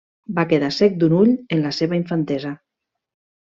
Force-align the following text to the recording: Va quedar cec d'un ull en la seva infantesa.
Va 0.37 0.45
quedar 0.53 0.69
cec 0.77 0.97
d'un 1.03 1.13
ull 1.19 1.31
en 1.59 1.63
la 1.67 1.75
seva 1.83 2.01
infantesa. 2.03 2.59